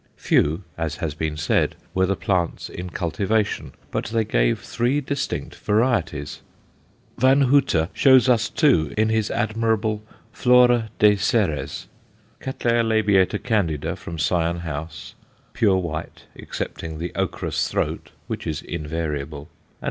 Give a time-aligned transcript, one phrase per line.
[0.17, 5.53] Few, as has been said, were the plants in cultivation, but they gave three distinct
[5.57, 6.41] varieties.
[7.19, 10.01] Van Houtte shows us two in his admirable
[10.33, 11.85] Flore des Serres;
[12.43, 12.51] C.
[12.65, 13.25] l.
[13.43, 15.13] candida, from Syon House,
[15.53, 19.77] pure white excepting the ochrous throat which is invariable and _C.